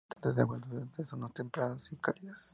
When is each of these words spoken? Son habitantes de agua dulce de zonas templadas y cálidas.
Son 0.01 0.09
habitantes 0.15 0.35
de 0.35 0.41
agua 0.41 0.57
dulce 0.59 0.97
de 0.97 1.05
zonas 1.05 1.31
templadas 1.31 1.89
y 1.91 1.95
cálidas. 1.97 2.49